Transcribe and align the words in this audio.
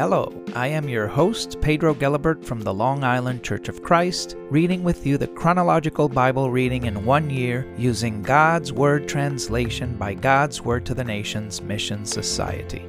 Hello, 0.00 0.32
I 0.54 0.68
am 0.68 0.88
your 0.88 1.06
host, 1.06 1.60
Pedro 1.60 1.92
Gelibert 1.92 2.42
from 2.42 2.62
the 2.62 2.72
Long 2.72 3.04
Island 3.04 3.44
Church 3.44 3.68
of 3.68 3.82
Christ, 3.82 4.34
reading 4.48 4.82
with 4.82 5.06
you 5.06 5.18
the 5.18 5.26
chronological 5.26 6.08
Bible 6.08 6.50
reading 6.50 6.86
in 6.86 7.04
one 7.04 7.28
year 7.28 7.70
using 7.76 8.22
God's 8.22 8.72
Word 8.72 9.06
translation 9.06 9.98
by 9.98 10.14
God's 10.14 10.62
Word 10.62 10.86
to 10.86 10.94
the 10.94 11.04
Nations 11.04 11.60
Mission 11.60 12.06
Society. 12.06 12.88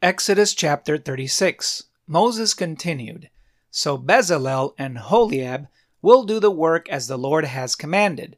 Exodus 0.00 0.54
chapter 0.54 0.96
36 0.96 1.88
Moses 2.06 2.54
continued, 2.54 3.30
So 3.72 3.98
Bezalel 3.98 4.74
and 4.78 4.98
Aholiab 4.98 5.66
will 6.00 6.22
do 6.22 6.38
the 6.38 6.52
work 6.52 6.88
as 6.88 7.08
the 7.08 7.18
Lord 7.18 7.44
has 7.44 7.74
commanded 7.74 8.36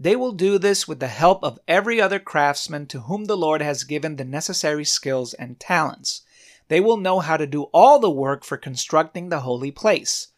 they 0.00 0.14
will 0.14 0.30
do 0.30 0.58
this 0.58 0.86
with 0.86 1.00
the 1.00 1.08
help 1.08 1.42
of 1.42 1.58
every 1.66 2.00
other 2.00 2.20
craftsman 2.20 2.86
to 2.86 3.00
whom 3.00 3.24
the 3.24 3.36
Lord 3.36 3.60
has 3.60 3.82
given 3.82 4.14
the 4.14 4.24
necessary 4.24 4.84
skills 4.84 5.34
and 5.34 5.58
talents. 5.58 6.22
They 6.68 6.78
will 6.78 6.98
know 6.98 7.18
how 7.18 7.36
to 7.36 7.48
do 7.48 7.64
all 7.74 7.98
the 7.98 8.08
work 8.08 8.44
for 8.44 8.56
constructing 8.56 9.28
the 9.28 9.40
holy 9.40 9.72
place. 9.72 10.28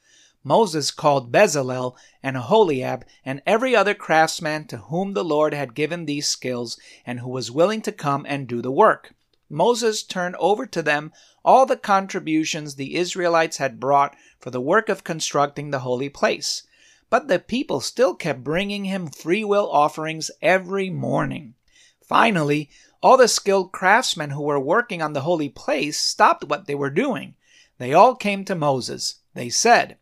Moses 0.43 0.91
called 0.91 1.31
Bezalel 1.31 1.95
and 2.23 2.39
Aholiab 2.39 3.05
and 3.23 3.43
every 3.45 3.77
other 3.77 3.93
craftsman 3.93 4.67
to 4.69 4.79
whom 4.79 5.13
the 5.13 5.25
Lord 5.25 5.53
had 5.53 5.75
given 5.75 6.07
these 6.07 6.27
skills 6.27 6.81
and 7.05 7.21
who 7.21 7.29
was 7.29 7.51
willing 7.51 7.83
to 7.83 7.93
come 7.93 8.25
and 8.27 8.49
do 8.49 8.63
the 8.63 8.73
work. 8.73 9.13
Moses 9.51 10.03
turned 10.03 10.37
over 10.37 10.65
to 10.65 10.81
them 10.81 11.13
all 11.45 11.67
the 11.67 11.77
contributions 11.77 12.77
the 12.77 12.97
Israelites 12.97 13.59
had 13.59 13.79
brought 13.79 14.17
for 14.39 14.51
the 14.51 14.61
work 14.61 14.89
of 14.89 15.05
constructing 15.05 15.71
the 15.71 15.81
holy 15.81 16.09
place. 16.09 16.63
But 17.11 17.27
the 17.27 17.41
people 17.41 17.81
still 17.81 18.15
kept 18.15 18.45
bringing 18.45 18.85
him 18.85 19.09
free 19.09 19.43
will 19.43 19.69
offerings 19.71 20.31
every 20.41 20.91
morning. 20.91 21.55
Finally, 22.01 22.71
all 23.03 23.17
the 23.17 23.27
skilled 23.27 23.73
craftsmen 23.73 24.31
who 24.31 24.43
were 24.43 24.61
working 24.61 25.03
on 25.03 25.13
the 25.13 25.23
holy 25.23 25.49
place 25.49 25.99
stopped 25.99 26.45
what 26.45 26.67
they 26.67 26.75
were 26.75 26.91
doing. 26.91 27.35
They 27.79 27.93
all 27.93 28.15
came 28.15 28.45
to 28.45 28.55
Moses. 28.55 29.17
They 29.35 29.49
said, 29.49 29.97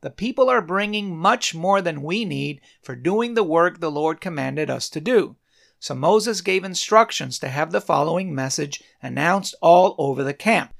The 0.00 0.10
people 0.10 0.48
are 0.48 0.62
bringing 0.62 1.16
much 1.16 1.54
more 1.54 1.82
than 1.82 2.02
we 2.02 2.24
need 2.24 2.60
for 2.82 2.96
doing 2.96 3.34
the 3.34 3.44
work 3.44 3.80
the 3.80 3.90
Lord 3.90 4.20
commanded 4.20 4.70
us 4.70 4.88
to 4.90 5.00
do. 5.00 5.36
So 5.78 5.94
Moses 5.94 6.40
gave 6.40 6.64
instructions 6.64 7.38
to 7.40 7.48
have 7.48 7.72
the 7.72 7.80
following 7.80 8.34
message 8.34 8.82
announced 9.02 9.54
all 9.60 9.94
over 9.98 10.24
the 10.24 10.32
camp 10.32 10.72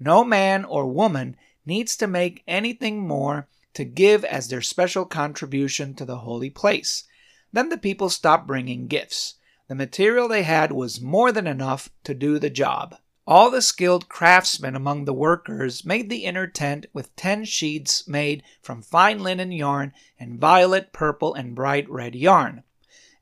No 0.00 0.24
man 0.24 0.64
or 0.64 0.86
woman 0.86 1.36
needs 1.64 1.96
to 1.98 2.08
make 2.08 2.42
anything 2.48 3.06
more 3.06 3.46
to 3.78 3.84
give 3.84 4.24
as 4.24 4.48
their 4.48 4.60
special 4.60 5.04
contribution 5.04 5.94
to 5.94 6.04
the 6.04 6.18
holy 6.18 6.50
place. 6.50 7.04
Then 7.52 7.68
the 7.68 7.78
people 7.78 8.10
stopped 8.10 8.44
bringing 8.44 8.88
gifts. 8.88 9.36
The 9.68 9.76
material 9.76 10.26
they 10.26 10.42
had 10.42 10.72
was 10.72 11.00
more 11.00 11.30
than 11.30 11.46
enough 11.46 11.88
to 12.02 12.12
do 12.12 12.40
the 12.40 12.50
job. 12.50 12.96
All 13.24 13.52
the 13.52 13.62
skilled 13.62 14.08
craftsmen 14.08 14.74
among 14.74 15.04
the 15.04 15.12
workers 15.12 15.84
made 15.84 16.10
the 16.10 16.24
inner 16.24 16.48
tent 16.48 16.86
with 16.92 17.14
ten 17.14 17.44
sheets 17.44 18.08
made 18.08 18.42
from 18.60 18.82
fine 18.82 19.22
linen 19.22 19.52
yarn 19.52 19.92
and 20.18 20.40
violet, 20.40 20.92
purple, 20.92 21.32
and 21.34 21.54
bright 21.54 21.88
red 21.88 22.16
yarn. 22.16 22.64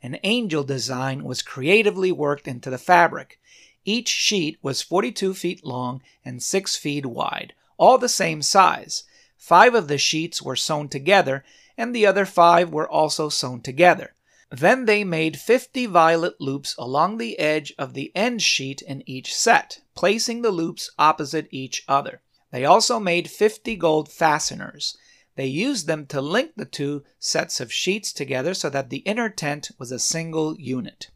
An 0.03 0.19
angel 0.25 0.65
design 0.65 1.23
was 1.23 1.43
creatively 1.43 2.11
worked 2.11 2.49
into 2.49 2.71
the 2.71 2.79
fabric. 2.79 3.39
Each 3.85 4.09
sheet 4.09 4.57
was 4.63 4.81
42 4.81 5.35
feet 5.35 5.67
long 5.67 6.01
and 6.25 6.43
6 6.43 6.77
feet 6.77 7.05
wide, 7.05 7.53
all 7.77 7.99
the 7.99 8.09
same 8.09 8.41
size. 8.41 9.05
Five 9.37 9.75
of 9.75 9.89
the 9.89 9.99
sheets 9.99 10.41
were 10.43 10.57
sewn 10.57 10.89
together, 10.89 11.45
and 11.77 11.95
the 11.95 12.07
other 12.07 12.25
five 12.25 12.71
were 12.71 12.89
also 12.89 13.29
sewn 13.29 13.61
together. 13.61 14.15
Then 14.51 14.85
they 14.85 15.05
made 15.05 15.39
fifty 15.39 15.87
violet 15.87 16.41
loops 16.41 16.75
along 16.79 17.19
the 17.19 17.39
edge 17.39 17.75
of 17.79 17.95
the 17.95 18.13
end 18.15 18.43
sheet 18.43 18.81
in 18.81 19.03
each 19.05 19.35
set, 19.35 19.81
placing 19.95 20.43
the 20.43 20.51
loops 20.51 20.91
opposite 20.99 21.49
each 21.51 21.85
other. 21.89 22.23
They 22.53 22.65
also 22.65 23.01
made 23.01 23.29
fifty 23.29 23.77
gold 23.77 24.11
fasteners. 24.11 24.97
They 25.35 25.47
used 25.47 25.87
them 25.87 26.07
to 26.07 26.21
link 26.21 26.53
the 26.57 26.65
two 26.65 27.05
sets 27.19 27.61
of 27.61 27.73
sheets 27.73 28.13
together 28.13 28.55
so 28.55 28.71
that 28.71 28.89
the 28.89 28.99
inner 28.99 29.29
tent 29.29 29.71
was 29.79 29.93
a 29.93 29.99
single 29.99 30.57
unit. 30.59 31.11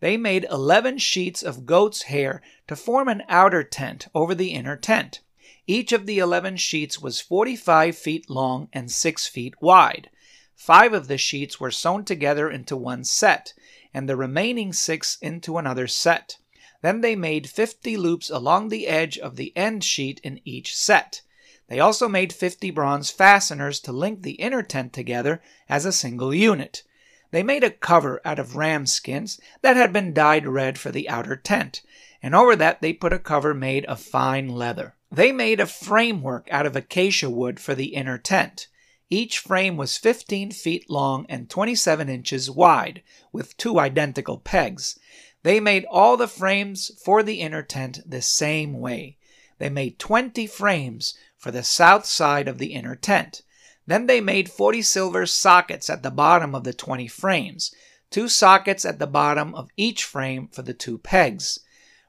They 0.00 0.16
made 0.16 0.46
eleven 0.50 0.98
sheets 0.98 1.42
of 1.42 1.66
goat's 1.66 2.02
hair 2.02 2.42
to 2.66 2.74
form 2.74 3.08
an 3.08 3.22
outer 3.28 3.62
tent 3.62 4.08
over 4.14 4.34
the 4.34 4.50
inner 4.50 4.76
tent. 4.76 5.20
Each 5.66 5.92
of 5.92 6.06
the 6.06 6.18
11 6.18 6.56
sheets 6.56 7.00
was 7.00 7.20
45 7.20 7.96
feet 7.96 8.28
long 8.30 8.68
and 8.72 8.90
6 8.90 9.26
feet 9.26 9.54
wide. 9.60 10.10
Five 10.54 10.94
of 10.94 11.08
the 11.08 11.18
sheets 11.18 11.58
were 11.58 11.70
sewn 11.70 12.04
together 12.04 12.50
into 12.50 12.76
one 12.76 13.04
set, 13.04 13.52
and 13.92 14.08
the 14.08 14.16
remaining 14.16 14.72
six 14.72 15.18
into 15.20 15.58
another 15.58 15.86
set. 15.86 16.38
Then 16.80 17.00
they 17.00 17.16
made 17.16 17.50
50 17.50 17.96
loops 17.96 18.30
along 18.30 18.68
the 18.68 18.86
edge 18.86 19.18
of 19.18 19.36
the 19.36 19.52
end 19.56 19.84
sheet 19.84 20.20
in 20.22 20.40
each 20.44 20.76
set. 20.76 21.22
They 21.68 21.80
also 21.80 22.08
made 22.08 22.32
50 22.32 22.70
bronze 22.70 23.10
fasteners 23.10 23.80
to 23.80 23.92
link 23.92 24.22
the 24.22 24.32
inner 24.32 24.62
tent 24.62 24.92
together 24.92 25.42
as 25.68 25.84
a 25.84 25.92
single 25.92 26.34
unit. 26.34 26.82
They 27.30 27.42
made 27.42 27.64
a 27.64 27.70
cover 27.70 28.20
out 28.24 28.38
of 28.38 28.54
ram 28.54 28.86
skins 28.86 29.40
that 29.62 29.76
had 29.76 29.92
been 29.92 30.14
dyed 30.14 30.46
red 30.46 30.78
for 30.78 30.92
the 30.92 31.08
outer 31.08 31.36
tent, 31.36 31.82
and 32.22 32.34
over 32.34 32.54
that 32.56 32.80
they 32.80 32.92
put 32.92 33.12
a 33.12 33.18
cover 33.18 33.54
made 33.54 33.84
of 33.86 34.00
fine 34.00 34.48
leather. 34.48 34.94
They 35.14 35.30
made 35.30 35.60
a 35.60 35.66
framework 35.66 36.48
out 36.50 36.66
of 36.66 36.74
acacia 36.74 37.30
wood 37.30 37.60
for 37.60 37.76
the 37.76 37.94
inner 37.94 38.18
tent. 38.18 38.66
Each 39.08 39.38
frame 39.38 39.76
was 39.76 39.96
15 39.96 40.50
feet 40.50 40.90
long 40.90 41.24
and 41.28 41.48
27 41.48 42.08
inches 42.08 42.50
wide, 42.50 43.00
with 43.30 43.56
two 43.56 43.78
identical 43.78 44.38
pegs. 44.38 44.98
They 45.44 45.60
made 45.60 45.84
all 45.88 46.16
the 46.16 46.26
frames 46.26 46.90
for 47.04 47.22
the 47.22 47.40
inner 47.40 47.62
tent 47.62 48.00
the 48.04 48.22
same 48.22 48.80
way. 48.80 49.18
They 49.58 49.68
made 49.68 50.00
20 50.00 50.48
frames 50.48 51.14
for 51.36 51.52
the 51.52 51.62
south 51.62 52.06
side 52.06 52.48
of 52.48 52.58
the 52.58 52.72
inner 52.72 52.96
tent. 52.96 53.42
Then 53.86 54.06
they 54.06 54.20
made 54.20 54.50
40 54.50 54.82
silver 54.82 55.26
sockets 55.26 55.88
at 55.88 56.02
the 56.02 56.10
bottom 56.10 56.56
of 56.56 56.64
the 56.64 56.74
20 56.74 57.06
frames, 57.06 57.72
two 58.10 58.28
sockets 58.28 58.84
at 58.84 58.98
the 58.98 59.06
bottom 59.06 59.54
of 59.54 59.70
each 59.76 60.02
frame 60.02 60.48
for 60.48 60.62
the 60.62 60.74
two 60.74 60.98
pegs. 60.98 61.60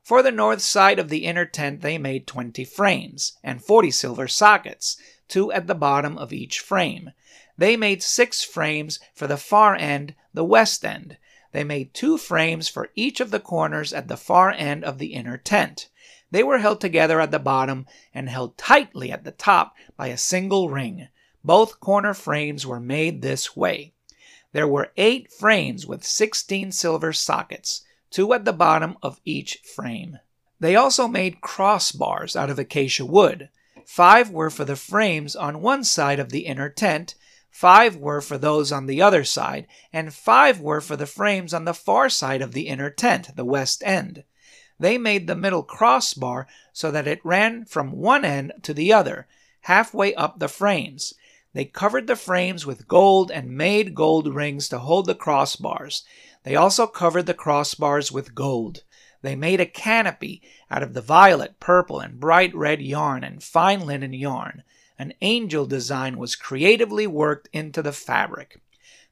For 0.06 0.22
the 0.22 0.32
north 0.32 0.62
side 0.62 1.00
of 1.00 1.10
the 1.10 1.26
inner 1.26 1.46
tent, 1.46 1.82
they 1.82 1.98
made 1.98 2.28
20 2.28 2.64
frames 2.64 3.40
and 3.44 3.60
40 3.60 3.90
silver 3.90 4.28
sockets, 4.28 4.98
two 5.28 5.52
at 5.52 5.66
the 5.66 5.74
bottom 5.74 6.16
of 6.20 6.32
each 6.32 6.60
frame. 6.60 7.10
They 7.58 7.76
made 7.76 8.04
six 8.04 8.44
frames 8.44 9.00
for 9.16 9.26
the 9.26 9.36
far 9.36 9.76
end, 9.76 10.14
the 10.32 10.44
west 10.44 10.86
end. 10.86 11.18
They 11.54 11.64
made 11.64 11.96
two 11.96 12.20
frames 12.20 12.70
for 12.70 12.92
each 12.94 13.20
of 13.20 13.32
the 13.32 13.40
corners 13.40 13.94
at 13.94 14.08
the 14.08 14.16
far 14.16 14.52
end 14.52 14.84
of 14.84 15.00
the 15.00 15.16
inner 15.16 15.40
tent. 15.40 15.90
They 16.30 16.44
were 16.44 16.60
held 16.60 16.82
together 16.82 17.20
at 17.20 17.32
the 17.32 17.40
bottom 17.40 17.88
and 18.14 18.30
held 18.30 18.60
tightly 18.60 19.12
at 19.12 19.24
the 19.24 19.32
top 19.32 19.74
by 19.98 20.10
a 20.10 20.18
single 20.18 20.70
ring. 20.70 21.08
Both 21.44 21.80
corner 21.80 22.14
frames 22.14 22.64
were 22.64 22.80
made 22.80 23.24
this 23.24 23.56
way. 23.56 23.94
There 24.52 24.68
were 24.68 24.94
eight 24.98 25.32
frames 25.32 25.88
with 25.88 26.06
16 26.06 26.74
silver 26.74 27.12
sockets 27.12 27.82
two 28.12 28.34
at 28.34 28.46
the 28.46 28.54
bottom 28.54 28.98
of 29.02 29.20
each 29.26 29.58
frame. 29.76 30.20
They 30.60 30.76
also 30.76 31.08
made 31.08 31.42
crossbars 31.42 32.36
out 32.36 32.50
of 32.50 32.58
acacia 32.58 33.06
wood. 33.06 33.50
Five 33.86 34.32
were 34.32 34.50
for 34.50 34.66
the 34.66 34.76
frames 34.76 35.36
on 35.36 35.62
one 35.62 35.84
side 35.84 36.20
of 36.20 36.30
the 36.30 36.46
inner 36.46 36.70
tent, 36.70 37.16
five 37.52 37.96
were 37.96 38.22
for 38.22 38.38
those 38.38 38.72
on 38.72 38.86
the 38.86 39.02
other 39.02 39.24
side, 39.24 39.68
and 39.94 40.14
five 40.14 40.60
were 40.60 40.82
for 40.82 40.96
the 40.96 41.06
frames 41.06 41.54
on 41.54 41.66
the 41.66 41.74
far 41.74 42.10
side 42.10 42.42
of 42.42 42.54
the 42.54 42.68
inner 42.68 42.90
tent, 42.90 43.36
the 43.36 43.46
west 43.46 43.84
end. 43.86 44.24
They 44.80 44.98
made 44.98 45.28
the 45.28 45.36
middle 45.36 45.64
crossbar 45.64 46.48
so 46.74 46.92
that 46.92 47.08
it 47.08 47.24
ran 47.24 47.66
from 47.66 47.92
one 47.92 48.26
end 48.26 48.52
to 48.64 48.74
the 48.74 48.92
other, 48.92 49.28
halfway 49.62 50.14
up 50.16 50.40
the 50.40 50.50
frames. 50.50 51.14
They 51.54 51.64
covered 51.64 52.08
the 52.08 52.18
frames 52.18 52.66
with 52.66 52.88
gold 52.88 53.32
and 53.32 53.56
made 53.56 53.96
gold 53.96 54.34
rings 54.36 54.68
to 54.70 54.80
hold 54.80 55.06
the 55.06 55.16
crossbars. 55.16 56.04
They 56.46 56.56
also 56.56 56.86
covered 56.86 57.26
the 57.26 57.34
crossbars 57.34 58.12
with 58.12 58.36
gold. 58.36 58.84
They 59.24 59.36
made 59.36 59.60
a 59.60 59.66
canopy 59.66 60.44
out 60.70 60.84
of 60.84 60.94
the 60.94 61.02
violet, 61.02 61.60
purple, 61.60 62.00
and 62.00 62.20
bright 62.20 62.56
red 62.56 62.84
yarn 62.84 63.24
and 63.24 63.42
fine 63.42 63.82
linen 63.82 64.14
yarn. 64.14 64.62
An 65.00 65.14
angel 65.22 65.66
design 65.66 66.20
was 66.20 66.36
creatively 66.36 67.08
worked 67.08 67.50
into 67.52 67.82
the 67.82 67.92
fabric. 67.92 68.62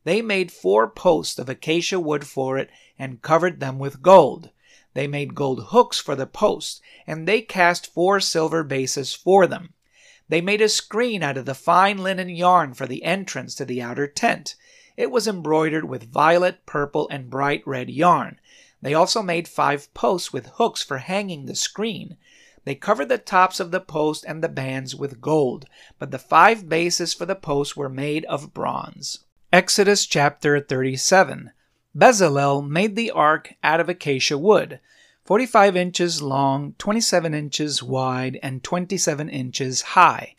They 0.04 0.22
made 0.22 0.52
four 0.52 0.88
posts 0.88 1.40
of 1.40 1.50
acacia 1.50 2.00
wood 2.00 2.28
for 2.28 2.60
it 2.60 2.69
and 3.00 3.24
covered 3.24 3.60
them 3.60 3.80
with 3.80 4.04
gold. 4.04 4.52
They 4.94 5.07
made 5.07 5.34
gold 5.34 5.69
hooks 5.69 6.00
for 6.00 6.16
the 6.16 6.28
posts, 6.28 6.81
and 7.07 7.28
they 7.28 7.42
cast 7.42 7.92
four 7.92 8.19
silver 8.19 8.63
bases 8.63 9.16
for 9.16 9.48
them. 9.48 9.74
They 10.30 10.40
made 10.40 10.62
a 10.62 10.69
screen 10.69 11.24
out 11.24 11.38
of 11.38 11.46
the 11.46 11.56
fine 11.56 11.98
linen 11.98 12.30
yarn 12.30 12.75
for 12.75 12.86
the 12.86 13.04
entrance 13.04 13.56
to 13.56 13.66
the 13.66 13.81
outer 13.81 14.06
tent. 14.06 14.54
It 14.95 15.10
was 15.10 15.28
embroidered 15.28 15.86
with 15.86 16.12
violet, 16.12 16.66
purple, 16.66 17.07
and 17.10 17.30
bright 17.30 17.66
red 17.66 17.90
yarn. 17.90 18.40
They 18.81 18.94
also 18.94 19.24
made 19.24 19.48
five 19.48 19.94
posts 19.94 20.31
with 20.31 20.48
hooks 20.56 20.84
for 20.84 21.00
hanging 21.00 21.45
the 21.45 21.56
screen. 21.56 22.18
They 22.66 22.75
covered 22.75 23.10
the 23.10 23.18
tops 23.18 23.60
of 23.60 23.72
the 23.72 23.80
post 23.80 24.24
and 24.28 24.44
the 24.44 24.50
bands 24.50 24.95
with 24.95 25.19
gold, 25.19 25.66
but 26.00 26.12
the 26.12 26.19
five 26.19 26.69
bases 26.69 27.13
for 27.13 27.25
the 27.25 27.36
posts 27.36 27.75
were 27.75 27.90
made 27.90 28.24
of 28.25 28.54
bronze. 28.54 29.19
Exodus 29.51 30.06
chapter 30.06 30.60
37 30.60 31.51
Bezalel 31.95 32.68
made 32.68 32.95
the 32.95 33.12
ark 33.12 33.54
out 33.63 33.80
of 33.80 33.90
acacia 33.90 34.38
wood. 34.38 34.80
45 35.25 35.75
inches 35.75 36.22
long, 36.22 36.75
27 36.78 37.34
inches 37.34 37.81
wide, 37.81 38.40
and 38.44 38.63
27 38.63 39.30
inches 39.30 39.81
high. 39.81 40.36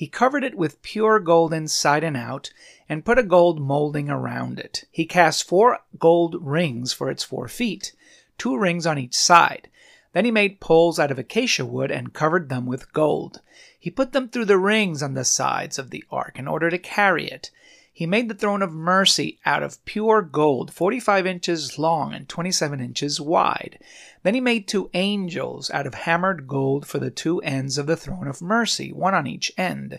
He 0.00 0.06
covered 0.06 0.44
it 0.44 0.54
with 0.54 0.80
pure 0.80 1.20
gold 1.20 1.52
inside 1.52 2.02
and 2.04 2.16
out, 2.16 2.54
and 2.88 3.04
put 3.04 3.18
a 3.18 3.22
gold 3.22 3.60
molding 3.60 4.08
around 4.08 4.58
it. 4.58 4.84
He 4.90 5.04
cast 5.04 5.46
four 5.46 5.80
gold 5.98 6.36
rings 6.40 6.94
for 6.94 7.10
its 7.10 7.22
four 7.22 7.48
feet, 7.48 7.92
two 8.38 8.56
rings 8.56 8.86
on 8.86 8.96
each 8.96 9.14
side. 9.14 9.68
Then 10.14 10.24
he 10.24 10.30
made 10.30 10.58
poles 10.58 10.98
out 10.98 11.10
of 11.10 11.18
acacia 11.18 11.66
wood 11.66 11.90
and 11.90 12.14
covered 12.14 12.48
them 12.48 12.64
with 12.64 12.94
gold. 12.94 13.42
He 13.78 13.90
put 13.90 14.12
them 14.12 14.30
through 14.30 14.46
the 14.46 14.56
rings 14.56 15.02
on 15.02 15.12
the 15.12 15.22
sides 15.22 15.78
of 15.78 15.90
the 15.90 16.02
ark 16.10 16.38
in 16.38 16.48
order 16.48 16.70
to 16.70 16.78
carry 16.78 17.28
it. 17.28 17.50
He 17.92 18.06
made 18.06 18.28
the 18.28 18.34
throne 18.34 18.62
of 18.62 18.72
mercy 18.72 19.40
out 19.44 19.64
of 19.64 19.84
pure 19.84 20.22
gold, 20.22 20.72
45 20.72 21.26
inches 21.26 21.78
long 21.78 22.14
and 22.14 22.28
27 22.28 22.80
inches 22.80 23.20
wide. 23.20 23.78
Then 24.22 24.34
he 24.34 24.40
made 24.40 24.68
two 24.68 24.90
angels 24.94 25.70
out 25.70 25.86
of 25.88 25.94
hammered 25.94 26.46
gold 26.46 26.86
for 26.86 26.98
the 26.98 27.10
two 27.10 27.42
ends 27.42 27.78
of 27.78 27.86
the 27.86 27.96
throne 27.96 28.28
of 28.28 28.40
mercy, 28.40 28.92
one 28.92 29.12
on 29.12 29.26
each 29.26 29.52
end. 29.58 29.98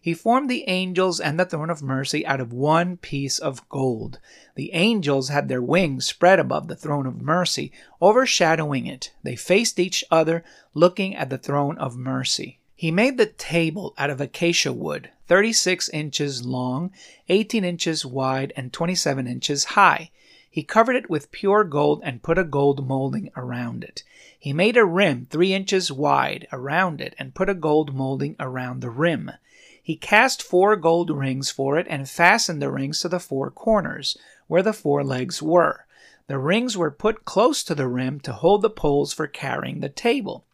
He 0.00 0.14
formed 0.14 0.48
the 0.48 0.68
angels 0.68 1.18
and 1.18 1.38
the 1.38 1.44
throne 1.44 1.68
of 1.68 1.82
mercy 1.82 2.24
out 2.24 2.40
of 2.40 2.52
one 2.52 2.96
piece 2.96 3.38
of 3.38 3.68
gold. 3.68 4.20
The 4.54 4.72
angels 4.72 5.28
had 5.28 5.48
their 5.48 5.62
wings 5.62 6.06
spread 6.06 6.38
above 6.38 6.68
the 6.68 6.76
throne 6.76 7.06
of 7.06 7.20
mercy, 7.20 7.72
overshadowing 8.00 8.86
it. 8.86 9.12
They 9.24 9.36
faced 9.36 9.80
each 9.80 10.04
other, 10.10 10.44
looking 10.74 11.16
at 11.16 11.28
the 11.28 11.38
throne 11.38 11.76
of 11.76 11.96
mercy. 11.96 12.60
He 12.82 12.90
made 12.90 13.16
the 13.16 13.26
table 13.26 13.94
out 13.96 14.10
of 14.10 14.20
acacia 14.20 14.72
wood, 14.72 15.10
36 15.28 15.88
inches 15.90 16.44
long, 16.44 16.90
18 17.28 17.64
inches 17.64 18.04
wide, 18.04 18.52
and 18.56 18.72
27 18.72 19.28
inches 19.28 19.64
high. 19.78 20.10
He 20.50 20.64
covered 20.64 20.96
it 20.96 21.08
with 21.08 21.30
pure 21.30 21.62
gold 21.62 22.00
and 22.02 22.24
put 22.24 22.38
a 22.38 22.42
gold 22.42 22.84
molding 22.84 23.30
around 23.36 23.84
it. 23.84 24.02
He 24.36 24.52
made 24.52 24.76
a 24.76 24.84
rim 24.84 25.28
three 25.30 25.54
inches 25.54 25.92
wide 25.92 26.48
around 26.50 27.00
it 27.00 27.14
and 27.20 27.36
put 27.36 27.48
a 27.48 27.54
gold 27.54 27.94
molding 27.94 28.34
around 28.40 28.80
the 28.80 28.90
rim. 28.90 29.30
He 29.80 29.94
cast 29.94 30.42
four 30.42 30.74
gold 30.74 31.08
rings 31.08 31.52
for 31.52 31.78
it 31.78 31.86
and 31.88 32.10
fastened 32.10 32.60
the 32.60 32.72
rings 32.72 32.98
to 33.02 33.08
the 33.08 33.20
four 33.20 33.52
corners, 33.52 34.18
where 34.48 34.64
the 34.64 34.72
four 34.72 35.04
legs 35.04 35.40
were. 35.40 35.86
The 36.26 36.38
rings 36.38 36.76
were 36.76 36.90
put 36.90 37.24
close 37.24 37.62
to 37.62 37.76
the 37.76 37.86
rim 37.86 38.18
to 38.22 38.32
hold 38.32 38.62
the 38.62 38.70
poles 38.70 39.12
for 39.12 39.28
carrying 39.28 39.78
the 39.78 39.88
table. 39.88 40.44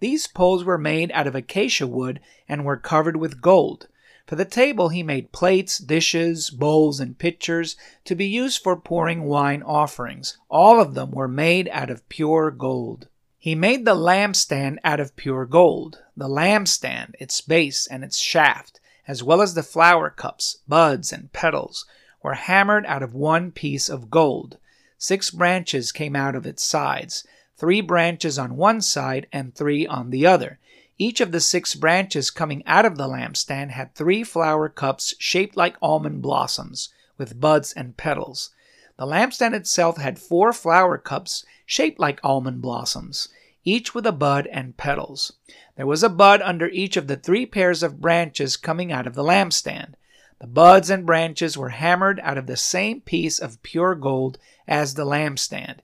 These 0.00 0.26
poles 0.26 0.64
were 0.64 0.78
made 0.78 1.12
out 1.12 1.26
of 1.26 1.34
acacia 1.34 1.86
wood 1.86 2.20
and 2.48 2.64
were 2.64 2.76
covered 2.76 3.16
with 3.16 3.40
gold. 3.40 3.88
For 4.26 4.36
the 4.36 4.44
table 4.44 4.90
he 4.90 5.02
made 5.02 5.32
plates, 5.32 5.78
dishes, 5.78 6.50
bowls, 6.50 7.00
and 7.00 7.18
pitchers 7.18 7.76
to 8.04 8.14
be 8.14 8.26
used 8.26 8.62
for 8.62 8.76
pouring 8.76 9.24
wine 9.24 9.62
offerings. 9.62 10.36
All 10.50 10.80
of 10.80 10.94
them 10.94 11.12
were 11.12 11.28
made 11.28 11.68
out 11.72 11.88
of 11.88 12.06
pure 12.08 12.50
gold. 12.50 13.08
He 13.38 13.54
made 13.54 13.84
the 13.84 13.94
lampstand 13.94 14.78
out 14.84 15.00
of 15.00 15.16
pure 15.16 15.46
gold. 15.46 16.02
The 16.16 16.28
lampstand, 16.28 17.14
its 17.18 17.40
base, 17.40 17.86
and 17.86 18.04
its 18.04 18.18
shaft, 18.18 18.80
as 19.06 19.22
well 19.22 19.40
as 19.40 19.54
the 19.54 19.62
flower 19.62 20.10
cups, 20.10 20.58
buds, 20.68 21.12
and 21.12 21.32
petals, 21.32 21.86
were 22.22 22.34
hammered 22.34 22.84
out 22.84 23.02
of 23.02 23.14
one 23.14 23.52
piece 23.52 23.88
of 23.88 24.10
gold. 24.10 24.58
Six 24.98 25.30
branches 25.30 25.92
came 25.92 26.16
out 26.16 26.34
of 26.34 26.44
its 26.44 26.62
sides, 26.62 27.24
three 27.58 27.80
branches 27.80 28.38
on 28.38 28.56
one 28.56 28.80
side 28.80 29.26
and 29.32 29.54
three 29.54 29.86
on 29.86 30.10
the 30.10 30.24
other. 30.26 30.58
Each 30.96 31.20
of 31.20 31.32
the 31.32 31.40
six 31.40 31.74
branches 31.74 32.30
coming 32.30 32.64
out 32.66 32.84
of 32.84 32.96
the 32.96 33.06
lampstand 33.06 33.72
had 33.72 33.94
three 33.94 34.24
flower 34.24 34.68
cups 34.68 35.14
shaped 35.18 35.56
like 35.56 35.76
almond 35.82 36.22
blossoms, 36.22 36.88
with 37.18 37.40
buds 37.40 37.72
and 37.72 37.96
petals. 37.96 38.50
The 38.96 39.06
lampstand 39.06 39.54
itself 39.54 39.96
had 39.96 40.18
four 40.18 40.52
flower 40.52 40.98
cups 40.98 41.44
shaped 41.66 42.00
like 42.00 42.20
almond 42.24 42.62
blossoms, 42.62 43.28
each 43.64 43.94
with 43.94 44.06
a 44.06 44.12
bud 44.12 44.46
and 44.48 44.76
petals. 44.76 45.32
There 45.76 45.86
was 45.86 46.02
a 46.02 46.08
bud 46.08 46.42
under 46.42 46.68
each 46.68 46.96
of 46.96 47.06
the 47.06 47.16
three 47.16 47.46
pairs 47.46 47.82
of 47.82 48.00
branches 48.00 48.56
coming 48.56 48.90
out 48.90 49.06
of 49.06 49.14
the 49.14 49.22
lampstand. 49.22 49.94
The 50.40 50.46
buds 50.46 50.90
and 50.90 51.04
branches 51.04 51.58
were 51.58 51.70
hammered 51.70 52.20
out 52.22 52.38
of 52.38 52.46
the 52.46 52.56
same 52.56 53.00
piece 53.00 53.38
of 53.38 53.62
pure 53.62 53.94
gold 53.94 54.38
as 54.66 54.94
the 54.94 55.04
lampstand. 55.04 55.78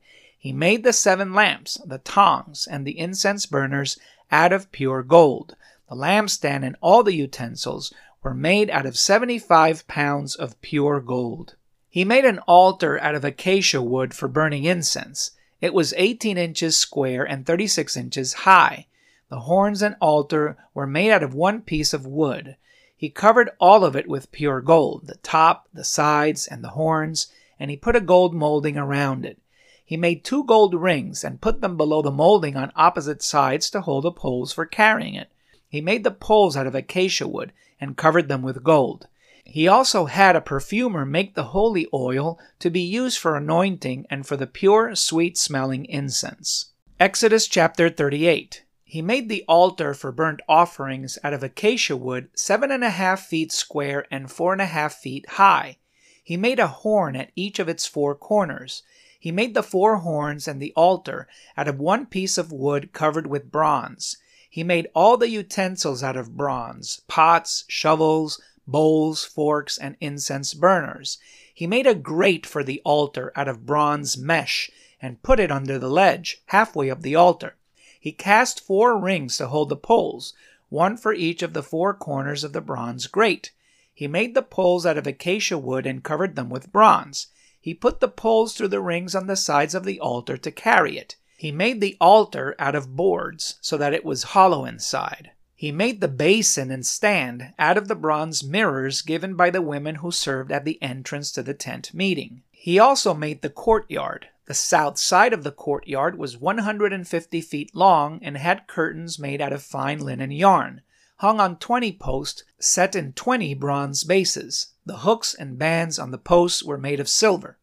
He 0.44 0.52
made 0.52 0.84
the 0.84 0.92
seven 0.92 1.32
lamps, 1.32 1.80
the 1.86 1.96
tongs, 1.96 2.68
and 2.70 2.86
the 2.86 2.98
incense 2.98 3.46
burners 3.46 3.98
out 4.30 4.52
of 4.52 4.70
pure 4.72 5.02
gold. 5.02 5.56
The 5.88 5.96
lampstand 5.96 6.66
and 6.66 6.76
all 6.82 7.02
the 7.02 7.14
utensils 7.14 7.94
were 8.22 8.34
made 8.34 8.68
out 8.68 8.84
of 8.84 8.98
75 8.98 9.88
pounds 9.88 10.34
of 10.36 10.60
pure 10.60 11.00
gold. 11.00 11.54
He 11.88 12.04
made 12.04 12.26
an 12.26 12.40
altar 12.40 13.00
out 13.00 13.14
of 13.14 13.24
acacia 13.24 13.80
wood 13.80 14.12
for 14.12 14.28
burning 14.28 14.64
incense. 14.64 15.30
It 15.62 15.72
was 15.72 15.94
18 15.96 16.36
inches 16.36 16.76
square 16.76 17.24
and 17.24 17.46
36 17.46 17.96
inches 17.96 18.32
high. 18.44 18.86
The 19.30 19.40
horns 19.40 19.80
and 19.80 19.96
altar 19.98 20.58
were 20.74 20.86
made 20.86 21.10
out 21.10 21.22
of 21.22 21.32
one 21.32 21.62
piece 21.62 21.94
of 21.94 22.04
wood. 22.04 22.56
He 22.94 23.08
covered 23.08 23.48
all 23.58 23.82
of 23.82 23.96
it 23.96 24.06
with 24.06 24.30
pure 24.30 24.60
gold, 24.60 25.06
the 25.06 25.16
top, 25.22 25.70
the 25.72 25.84
sides, 25.84 26.46
and 26.46 26.62
the 26.62 26.76
horns, 26.76 27.28
and 27.58 27.70
he 27.70 27.78
put 27.78 27.96
a 27.96 28.00
gold 28.02 28.34
molding 28.34 28.76
around 28.76 29.24
it. 29.24 29.38
He 29.84 29.98
made 29.98 30.24
two 30.24 30.44
gold 30.44 30.74
rings 30.74 31.22
and 31.22 31.42
put 31.42 31.60
them 31.60 31.76
below 31.76 32.00
the 32.00 32.10
molding 32.10 32.56
on 32.56 32.72
opposite 32.74 33.22
sides 33.22 33.68
to 33.70 33.82
hold 33.82 34.04
the 34.04 34.12
poles 34.12 34.52
for 34.52 34.64
carrying 34.64 35.14
it. 35.14 35.30
He 35.68 35.80
made 35.82 36.04
the 36.04 36.10
poles 36.10 36.56
out 36.56 36.66
of 36.66 36.74
acacia 36.74 37.28
wood 37.28 37.52
and 37.78 37.96
covered 37.96 38.28
them 38.28 38.40
with 38.42 38.64
gold. 38.64 39.08
He 39.44 39.68
also 39.68 40.06
had 40.06 40.36
a 40.36 40.40
perfumer 40.40 41.04
make 41.04 41.34
the 41.34 41.52
holy 41.52 41.86
oil 41.92 42.38
to 42.60 42.70
be 42.70 42.80
used 42.80 43.18
for 43.18 43.36
anointing 43.36 44.06
and 44.08 44.26
for 44.26 44.38
the 44.38 44.46
pure, 44.46 44.94
sweet 44.96 45.36
smelling 45.36 45.84
incense. 45.84 46.70
Exodus 46.98 47.46
chapter 47.46 47.90
38. 47.90 48.64
He 48.84 49.02
made 49.02 49.28
the 49.28 49.44
altar 49.46 49.92
for 49.92 50.12
burnt 50.12 50.40
offerings 50.48 51.18
out 51.22 51.34
of 51.34 51.42
acacia 51.42 51.96
wood, 51.96 52.30
seven 52.34 52.70
and 52.70 52.82
a 52.82 52.90
half 52.90 53.26
feet 53.26 53.52
square 53.52 54.06
and 54.10 54.30
four 54.30 54.52
and 54.52 54.62
a 54.62 54.66
half 54.66 54.94
feet 54.94 55.28
high. 55.30 55.76
He 56.26 56.38
made 56.38 56.58
a 56.58 56.68
horn 56.68 57.16
at 57.16 57.32
each 57.36 57.58
of 57.58 57.68
its 57.68 57.86
four 57.86 58.14
corners. 58.14 58.82
He 59.20 59.30
made 59.30 59.52
the 59.52 59.62
four 59.62 59.98
horns 59.98 60.48
and 60.48 60.60
the 60.60 60.72
altar 60.74 61.28
out 61.54 61.68
of 61.68 61.78
one 61.78 62.06
piece 62.06 62.38
of 62.38 62.50
wood 62.50 62.94
covered 62.94 63.26
with 63.26 63.52
bronze. 63.52 64.16
He 64.48 64.64
made 64.64 64.88
all 64.94 65.18
the 65.18 65.28
utensils 65.28 66.02
out 66.02 66.16
of 66.16 66.34
bronze 66.34 67.02
pots, 67.08 67.64
shovels, 67.68 68.40
bowls, 68.66 69.22
forks, 69.22 69.76
and 69.76 69.96
incense 70.00 70.54
burners. 70.54 71.18
He 71.52 71.66
made 71.66 71.86
a 71.86 71.94
grate 71.94 72.46
for 72.46 72.64
the 72.64 72.80
altar 72.86 73.30
out 73.36 73.46
of 73.46 73.66
bronze 73.66 74.16
mesh 74.16 74.70
and 75.02 75.22
put 75.22 75.38
it 75.38 75.50
under 75.50 75.78
the 75.78 75.90
ledge, 75.90 76.42
halfway 76.46 76.88
up 76.88 77.02
the 77.02 77.14
altar. 77.14 77.56
He 78.00 78.12
cast 78.12 78.64
four 78.64 78.98
rings 78.98 79.36
to 79.36 79.48
hold 79.48 79.68
the 79.68 79.76
poles, 79.76 80.32
one 80.70 80.96
for 80.96 81.12
each 81.12 81.42
of 81.42 81.52
the 81.52 81.62
four 81.62 81.92
corners 81.92 82.44
of 82.44 82.54
the 82.54 82.62
bronze 82.62 83.08
grate. 83.08 83.50
He 83.94 84.08
made 84.08 84.34
the 84.34 84.42
poles 84.42 84.84
out 84.84 84.98
of 84.98 85.06
acacia 85.06 85.56
wood 85.56 85.86
and 85.86 86.02
covered 86.02 86.34
them 86.34 86.50
with 86.50 86.72
bronze. 86.72 87.28
He 87.60 87.72
put 87.72 88.00
the 88.00 88.08
poles 88.08 88.52
through 88.52 88.68
the 88.68 88.80
rings 88.80 89.14
on 89.14 89.28
the 89.28 89.36
sides 89.36 89.74
of 89.74 89.84
the 89.84 90.00
altar 90.00 90.36
to 90.36 90.50
carry 90.50 90.98
it. 90.98 91.14
He 91.36 91.52
made 91.52 91.80
the 91.80 91.96
altar 92.00 92.56
out 92.58 92.74
of 92.74 92.96
boards, 92.96 93.56
so 93.60 93.76
that 93.76 93.94
it 93.94 94.04
was 94.04 94.34
hollow 94.34 94.64
inside. 94.64 95.30
He 95.54 95.70
made 95.70 96.00
the 96.00 96.08
basin 96.08 96.70
and 96.70 96.84
stand 96.84 97.54
out 97.58 97.78
of 97.78 97.86
the 97.86 97.94
bronze 97.94 98.42
mirrors 98.42 99.00
given 99.00 99.36
by 99.36 99.50
the 99.50 99.62
women 99.62 99.96
who 99.96 100.10
served 100.10 100.50
at 100.50 100.64
the 100.64 100.82
entrance 100.82 101.30
to 101.32 101.42
the 101.42 101.54
tent 101.54 101.94
meeting. 101.94 102.42
He 102.50 102.78
also 102.78 103.14
made 103.14 103.42
the 103.42 103.50
courtyard. 103.50 104.26
The 104.46 104.54
south 104.54 104.98
side 104.98 105.32
of 105.32 105.44
the 105.44 105.52
courtyard 105.52 106.18
was 106.18 106.36
150 106.36 107.40
feet 107.40 107.74
long 107.74 108.18
and 108.22 108.36
had 108.36 108.66
curtains 108.66 109.18
made 109.18 109.40
out 109.40 109.52
of 109.52 109.62
fine 109.62 110.00
linen 110.00 110.32
yarn, 110.32 110.82
hung 111.24 111.40
on 111.40 111.56
20 111.56 111.92
posts 111.92 112.44
set 112.58 112.94
in 112.94 113.10
20 113.14 113.54
bronze 113.54 114.04
bases. 114.04 114.74
The 114.84 114.98
hooks 114.98 115.32
and 115.32 115.58
bands 115.58 115.98
on 115.98 116.10
the 116.10 116.18
posts 116.18 116.62
were 116.62 116.76
made 116.76 117.00
of 117.00 117.08
silver. 117.08 117.56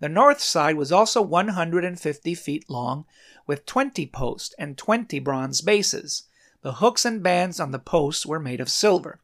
The 0.00 0.10
north 0.10 0.42
side 0.42 0.76
was 0.76 0.92
also 0.92 1.22
150 1.22 2.34
feet 2.34 2.68
long, 2.68 3.06
with 3.46 3.64
20 3.64 4.06
posts 4.08 4.54
and 4.58 4.76
20 4.76 5.18
bronze 5.20 5.62
bases. 5.62 6.24
The 6.60 6.74
hooks 6.74 7.06
and 7.06 7.22
bands 7.22 7.58
on 7.58 7.70
the 7.70 7.78
posts 7.78 8.26
were 8.26 8.38
made 8.38 8.60
of 8.60 8.68
silver. 8.68 9.18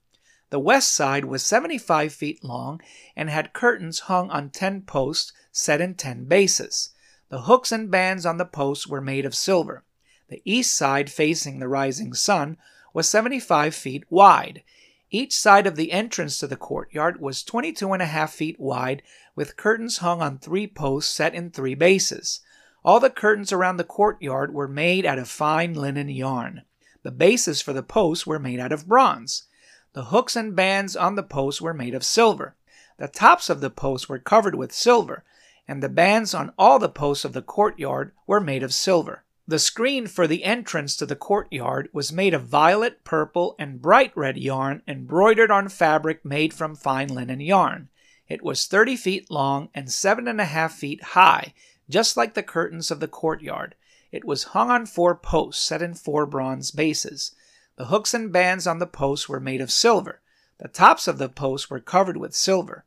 The 0.48 0.58
west 0.58 0.92
side 0.92 1.26
was 1.26 1.42
75 1.42 2.14
feet 2.14 2.42
long 2.42 2.80
and 3.14 3.28
had 3.28 3.52
curtains 3.52 4.08
hung 4.08 4.30
on 4.30 4.48
10 4.48 4.84
posts 4.86 5.34
set 5.50 5.82
in 5.82 5.96
10 5.96 6.24
bases. 6.24 6.94
The 7.28 7.42
hooks 7.42 7.70
and 7.70 7.90
bands 7.90 8.24
on 8.24 8.38
the 8.38 8.46
posts 8.46 8.86
were 8.86 9.02
made 9.02 9.26
of 9.26 9.34
silver. 9.34 9.84
The 10.30 10.40
east 10.46 10.72
side, 10.72 11.12
facing 11.12 11.58
the 11.58 11.68
rising 11.68 12.14
sun, 12.14 12.56
was 12.92 13.08
75 13.08 13.74
feet 13.74 14.04
wide. 14.10 14.62
Each 15.10 15.36
side 15.36 15.66
of 15.66 15.76
the 15.76 15.92
entrance 15.92 16.38
to 16.38 16.46
the 16.46 16.56
courtyard 16.56 17.20
was 17.20 17.42
22 17.42 17.92
and 17.92 18.02
a 18.02 18.06
half 18.06 18.32
feet 18.32 18.58
wide, 18.58 19.02
with 19.34 19.56
curtains 19.56 19.98
hung 19.98 20.22
on 20.22 20.38
three 20.38 20.66
posts 20.66 21.12
set 21.12 21.34
in 21.34 21.50
three 21.50 21.74
bases. 21.74 22.40
All 22.84 22.98
the 22.98 23.10
curtains 23.10 23.52
around 23.52 23.76
the 23.76 23.84
courtyard 23.84 24.52
were 24.52 24.68
made 24.68 25.06
out 25.06 25.18
of 25.18 25.28
fine 25.28 25.74
linen 25.74 26.08
yarn. 26.08 26.62
The 27.02 27.10
bases 27.10 27.60
for 27.60 27.72
the 27.72 27.82
posts 27.82 28.26
were 28.26 28.38
made 28.38 28.58
out 28.58 28.72
of 28.72 28.88
bronze. 28.88 29.44
The 29.92 30.06
hooks 30.06 30.36
and 30.36 30.56
bands 30.56 30.96
on 30.96 31.14
the 31.14 31.22
posts 31.22 31.60
were 31.60 31.74
made 31.74 31.94
of 31.94 32.04
silver. 32.04 32.54
The 32.96 33.08
tops 33.08 33.50
of 33.50 33.60
the 33.60 33.70
posts 33.70 34.08
were 34.08 34.18
covered 34.18 34.54
with 34.54 34.72
silver, 34.72 35.24
and 35.68 35.82
the 35.82 35.88
bands 35.88 36.34
on 36.34 36.52
all 36.58 36.78
the 36.78 36.88
posts 36.88 37.24
of 37.24 37.32
the 37.32 37.42
courtyard 37.42 38.12
were 38.26 38.40
made 38.40 38.62
of 38.62 38.72
silver. 38.72 39.24
The 39.48 39.58
screen 39.58 40.06
for 40.06 40.28
the 40.28 40.44
entrance 40.44 40.96
to 40.96 41.04
the 41.04 41.16
courtyard 41.16 41.88
was 41.92 42.12
made 42.12 42.32
of 42.32 42.46
violet, 42.46 43.02
purple, 43.02 43.56
and 43.58 43.82
bright 43.82 44.16
red 44.16 44.38
yarn 44.38 44.82
embroidered 44.86 45.50
on 45.50 45.68
fabric 45.68 46.24
made 46.24 46.54
from 46.54 46.76
fine 46.76 47.08
linen 47.08 47.40
yarn. 47.40 47.88
It 48.28 48.42
was 48.42 48.66
30 48.66 48.94
feet 48.96 49.30
long 49.32 49.68
and 49.74 49.90
seven 49.90 50.28
and 50.28 50.40
a 50.40 50.44
half 50.44 50.74
feet 50.74 51.02
high, 51.02 51.54
just 51.90 52.16
like 52.16 52.34
the 52.34 52.44
curtains 52.44 52.92
of 52.92 53.00
the 53.00 53.08
courtyard. 53.08 53.74
It 54.12 54.24
was 54.24 54.44
hung 54.54 54.70
on 54.70 54.86
four 54.86 55.16
posts 55.16 55.64
set 55.64 55.82
in 55.82 55.94
four 55.94 56.24
bronze 56.24 56.70
bases. 56.70 57.34
The 57.76 57.86
hooks 57.86 58.14
and 58.14 58.32
bands 58.32 58.68
on 58.68 58.78
the 58.78 58.86
posts 58.86 59.28
were 59.28 59.40
made 59.40 59.60
of 59.60 59.72
silver. 59.72 60.20
The 60.58 60.68
tops 60.68 61.08
of 61.08 61.18
the 61.18 61.28
posts 61.28 61.68
were 61.68 61.80
covered 61.80 62.16
with 62.16 62.34
silver. 62.34 62.84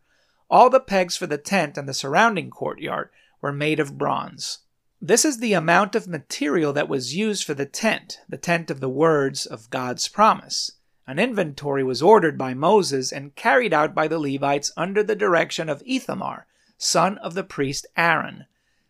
All 0.50 0.70
the 0.70 0.80
pegs 0.80 1.18
for 1.18 1.28
the 1.28 1.38
tent 1.38 1.78
and 1.78 1.90
the 1.90 1.94
surrounding 1.94 2.50
courtyard 2.50 3.10
were 3.42 3.52
made 3.52 3.82
of 3.82 3.98
bronze. 3.98 4.60
This 5.08 5.24
is 5.24 5.38
the 5.38 5.54
amount 5.54 5.94
of 5.94 6.08
material 6.08 6.74
that 6.74 6.90
was 6.90 7.16
used 7.16 7.44
for 7.44 7.54
the 7.54 7.68
tent, 7.68 8.22
the 8.28 8.40
tent 8.40 8.72
of 8.72 8.80
the 8.80 8.90
words 8.90 9.46
of 9.46 9.70
God's 9.70 10.08
promise. 10.08 10.72
An 11.06 11.20
inventory 11.20 11.84
was 11.84 12.02
ordered 12.02 12.40
by 12.40 12.56
Moses 12.56 13.12
and 13.12 13.36
carried 13.36 13.72
out 13.72 13.94
by 13.94 14.08
the 14.08 14.18
Levites 14.18 14.72
under 14.76 15.04
the 15.04 15.16
direction 15.16 15.70
of 15.70 15.84
Ithamar, 15.86 16.48
son 16.80 17.20
of 17.20 17.36
the 17.36 17.44
priest 17.44 17.86
Aaron. 17.96 18.46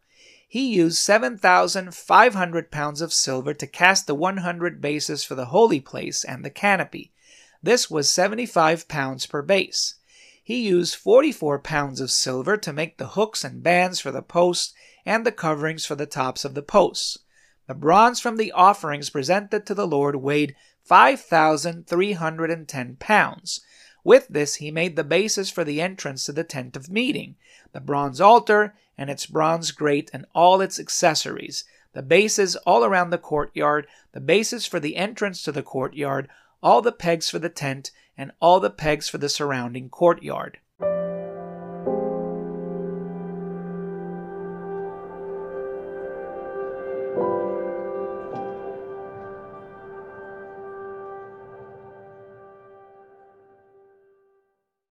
He 0.47 0.73
used 0.73 0.99
7,500 0.99 2.71
pounds 2.71 3.01
of 3.01 3.13
silver 3.13 3.53
to 3.55 3.67
cast 3.67 4.07
the 4.07 4.15
100 4.15 4.81
bases 4.81 5.25
for 5.25 5.35
the 5.35 5.47
holy 5.47 5.81
place 5.81 6.23
and 6.23 6.45
the 6.45 6.51
canopy. 6.51 7.11
This 7.61 7.91
was 7.91 8.13
75 8.13 8.87
pounds 8.87 9.27
per 9.27 9.43
base. 9.43 9.97
He 10.45 10.69
used 10.69 10.95
44 10.95 11.59
pounds 11.59 12.01
of 12.01 12.13
silver 12.13 12.57
to 12.59 12.73
make 12.73 12.99
the 12.99 13.09
hooks 13.09 13.43
and 13.43 13.65
bands 13.65 13.99
for 13.99 14.13
the 14.13 14.23
posts 14.23 14.75
and 15.05 15.27
the 15.27 15.33
coverings 15.33 15.85
for 15.85 15.97
the 15.97 16.07
tops 16.07 16.45
of 16.45 16.55
the 16.55 16.63
posts. 16.63 17.19
The 17.67 17.75
bronze 17.75 18.21
from 18.21 18.37
the 18.37 18.53
offerings 18.53 19.09
presented 19.09 19.65
to 19.67 19.75
the 19.75 19.87
Lord 19.87 20.17
weighed 20.17 20.55
5,310 20.83 22.97
pounds. 22.97 23.61
With 24.05 24.29
this, 24.29 24.57
he 24.57 24.71
made 24.71 24.97
the 24.97 25.05
bases 25.05 25.51
for 25.51 25.65
the 25.65 25.81
entrance 25.81 26.27
to 26.27 26.33
the 26.33 26.45
tent 26.45 26.77
of 26.77 26.91
meeting, 26.91 27.37
the 27.73 27.81
bronze 27.81 28.21
altar 28.21 28.75
and 28.99 29.09
its 29.09 29.25
bronze 29.25 29.71
grate 29.71 30.11
and 30.13 30.27
all 30.35 30.61
its 30.61 30.79
accessories, 30.79 31.65
the 31.95 32.03
bases 32.03 32.55
all 32.67 32.85
around 32.85 33.11
the 33.11 33.19
courtyard, 33.19 33.87
the 34.13 34.21
bases 34.21 34.67
for 34.67 34.79
the 34.79 34.97
entrance 34.97 35.43
to 35.43 35.53
the 35.53 35.63
courtyard, 35.63 36.29
all 36.63 36.83
the 36.83 36.93
pegs 36.93 37.31
for 37.31 37.39
the 37.39 37.49
tent, 37.49 37.91
and 38.17 38.31
all 38.41 38.61
the 38.61 38.71
pegs 38.71 39.09
for 39.09 39.17
the 39.17 39.31
surrounding 39.31 39.89
courtyard. 39.89 40.59